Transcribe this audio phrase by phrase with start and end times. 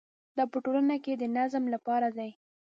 [0.37, 2.31] دا په ټولنه کې د نظم لپاره دی.